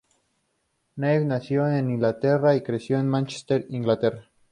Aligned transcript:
Neville 0.97 1.25
nació 1.27 1.67
en 1.69 1.91
Inglaterra, 1.91 2.55
y 2.55 2.63
creció 2.63 2.97
en 2.97 3.07
Manchester, 3.07 3.67
Inglaterra. 3.69 4.31